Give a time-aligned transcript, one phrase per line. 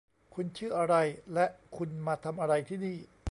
[0.33, 0.95] คุณชื่ออะไร
[1.33, 1.45] และ
[1.77, 2.97] คุณมาทำอะไรที่นี่